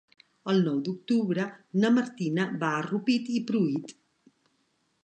El 0.53 0.61
nou 0.67 0.79
d'octubre 0.87 1.45
na 1.83 1.91
Martina 1.99 2.49
va 2.65 2.73
a 2.79 2.83
Rupit 2.89 3.31
i 3.39 3.45
Pruit. 3.53 3.97